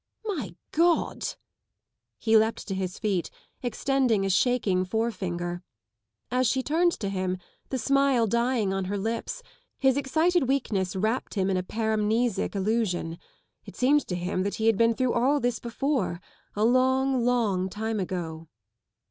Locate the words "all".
15.13-15.39